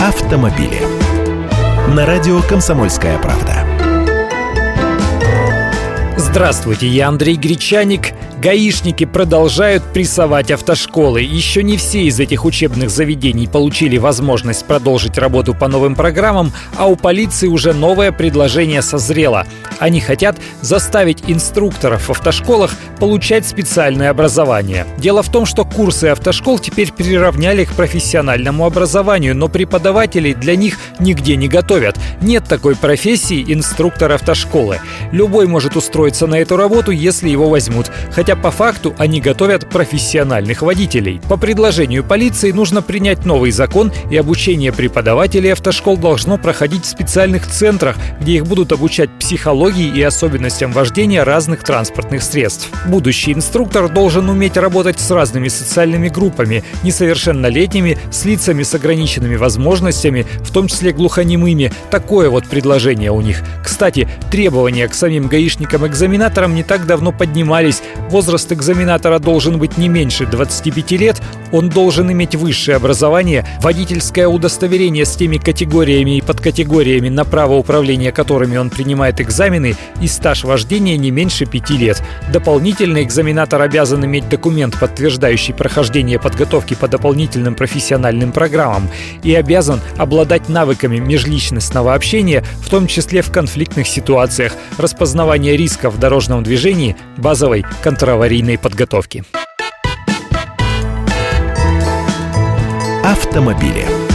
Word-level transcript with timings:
автомобили. 0.00 0.80
На 1.94 2.06
радио 2.06 2.40
«Комсомольская 2.40 3.18
правда». 3.18 3.66
Здравствуйте, 6.16 6.86
я 6.86 7.08
Андрей 7.08 7.36
Гречаник. 7.36 8.14
Гаишники 8.40 9.04
продолжают 9.04 9.82
прессовать 9.92 10.50
автошколы. 10.50 11.20
Еще 11.20 11.62
не 11.62 11.76
все 11.76 12.04
из 12.04 12.18
этих 12.20 12.46
учебных 12.46 12.88
заведений 12.88 13.46
получили 13.46 13.98
возможность 13.98 14.64
продолжить 14.64 15.18
работу 15.18 15.52
по 15.52 15.68
новым 15.68 15.94
программам, 15.94 16.50
а 16.74 16.86
у 16.86 16.96
полиции 16.96 17.48
уже 17.48 17.74
новое 17.74 18.12
предложение 18.12 18.80
созрело. 18.80 19.46
Они 19.78 20.00
хотят 20.00 20.38
заставить 20.62 21.22
инструкторов 21.26 22.08
в 22.08 22.10
автошколах 22.12 22.70
получать 22.98 23.46
специальное 23.46 24.08
образование. 24.08 24.86
Дело 24.96 25.22
в 25.22 25.30
том, 25.30 25.44
что 25.44 25.66
курсы 25.66 26.06
автошкол 26.06 26.58
теперь 26.58 26.92
приравняли 26.92 27.64
к 27.64 27.74
профессиональному 27.74 28.64
образованию, 28.64 29.36
но 29.36 29.48
преподавателей 29.48 30.32
для 30.32 30.56
них 30.56 30.78
нигде 30.98 31.36
не 31.36 31.48
готовят. 31.48 31.98
Нет 32.22 32.44
такой 32.48 32.74
профессии 32.74 33.44
инструктор 33.52 34.12
автошколы. 34.12 34.80
Любой 35.12 35.46
может 35.46 35.76
устроиться 35.76 36.26
на 36.26 36.36
эту 36.36 36.56
работу, 36.56 36.90
если 36.90 37.28
его 37.28 37.50
возьмут. 37.50 37.90
Хотя 38.10 38.29
хотя 38.30 38.40
по 38.40 38.52
факту 38.52 38.94
они 38.96 39.20
готовят 39.20 39.68
профессиональных 39.68 40.62
водителей. 40.62 41.20
По 41.28 41.36
предложению 41.36 42.04
полиции 42.04 42.52
нужно 42.52 42.80
принять 42.80 43.24
новый 43.24 43.50
закон, 43.50 43.90
и 44.08 44.16
обучение 44.16 44.72
преподавателей 44.72 45.52
автошкол 45.52 45.96
должно 45.96 46.38
проходить 46.38 46.84
в 46.84 46.88
специальных 46.88 47.48
центрах, 47.48 47.96
где 48.20 48.34
их 48.34 48.46
будут 48.46 48.70
обучать 48.70 49.10
психологии 49.18 49.88
и 49.88 50.00
особенностям 50.02 50.70
вождения 50.70 51.24
разных 51.24 51.64
транспортных 51.64 52.22
средств. 52.22 52.68
Будущий 52.86 53.32
инструктор 53.32 53.88
должен 53.88 54.28
уметь 54.28 54.56
работать 54.56 55.00
с 55.00 55.10
разными 55.10 55.48
социальными 55.48 56.08
группами, 56.08 56.62
несовершеннолетними, 56.84 57.98
с 58.12 58.24
лицами 58.24 58.62
с 58.62 58.72
ограниченными 58.74 59.34
возможностями, 59.34 60.24
в 60.42 60.52
том 60.52 60.68
числе 60.68 60.92
глухонемыми. 60.92 61.72
Такое 61.90 62.30
вот 62.30 62.46
предложение 62.46 63.10
у 63.10 63.20
них. 63.22 63.42
Кстати, 63.64 64.08
требования 64.30 64.86
к 64.86 64.94
самим 64.94 65.26
гаишникам-экзаменаторам 65.26 66.54
не 66.54 66.62
так 66.62 66.86
давно 66.86 67.10
поднимались. 67.10 67.82
Возраст 68.20 68.52
экзаменатора 68.52 69.18
должен 69.18 69.58
быть 69.58 69.78
не 69.78 69.88
меньше 69.88 70.26
25 70.26 70.90
лет, 70.90 71.22
он 71.52 71.70
должен 71.70 72.12
иметь 72.12 72.34
высшее 72.34 72.76
образование, 72.76 73.46
водительское 73.62 74.28
удостоверение 74.28 75.06
с 75.06 75.16
теми 75.16 75.38
категориями 75.38 76.18
и 76.18 76.20
подкатегориями, 76.20 77.08
на 77.08 77.24
право 77.24 77.54
управления 77.54 78.12
которыми 78.12 78.58
он 78.58 78.68
принимает 78.68 79.22
экзамены, 79.22 79.74
и 80.02 80.06
стаж 80.06 80.44
вождения 80.44 80.98
не 80.98 81.10
меньше 81.10 81.46
5 81.46 81.70
лет. 81.70 82.02
Дополнительно 82.30 83.02
экзаменатор 83.02 83.62
обязан 83.62 84.04
иметь 84.04 84.28
документ, 84.28 84.78
подтверждающий 84.78 85.54
прохождение 85.54 86.18
подготовки 86.18 86.74
по 86.74 86.88
дополнительным 86.88 87.54
профессиональным 87.54 88.32
программам, 88.32 88.90
и 89.22 89.34
обязан 89.34 89.80
обладать 89.96 90.50
навыками 90.50 90.98
межличностного 90.98 91.94
общения, 91.94 92.44
в 92.60 92.68
том 92.68 92.86
числе 92.86 93.22
в 93.22 93.32
конфликтных 93.32 93.88
ситуациях, 93.88 94.52
распознавания 94.76 95.56
риска 95.56 95.88
в 95.88 95.98
дорожном 95.98 96.42
движении, 96.42 96.96
базовой 97.16 97.64
контроль 97.82 98.09
контраварийной 98.10 98.58
подготовки. 98.58 99.22
Автомобили. 103.04 104.09